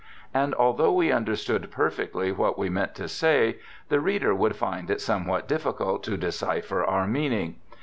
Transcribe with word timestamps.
And 0.33 0.55
although 0.55 0.91
we 0.91 1.11
understood 1.11 1.69
perfectly 1.69 2.31
what 2.31 2.57
we 2.57 2.69
meant 2.71 2.95
to 2.95 3.07
say, 3.07 3.59
the 3.89 3.99
reader 3.99 4.33
would 4.33 4.55
find 4.55 4.89
it 4.89 4.99
somewhat 4.99 5.47
difficult 5.47 6.01
to 6.05 6.17
decipher 6.17 6.83
our 6.83 7.05
meaning. 7.05 7.57